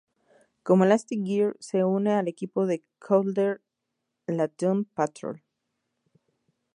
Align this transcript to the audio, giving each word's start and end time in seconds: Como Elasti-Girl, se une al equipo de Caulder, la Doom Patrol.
Como 0.63 0.83
Elasti-Girl, 0.83 1.57
se 1.59 1.83
une 1.83 2.11
al 2.15 2.27
equipo 2.27 2.65
de 2.65 2.83
Caulder, 2.97 3.61
la 4.25 4.47
Doom 4.47 4.85
Patrol. 4.85 5.43